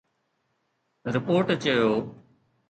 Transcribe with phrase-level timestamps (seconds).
[1.13, 1.81] report چيو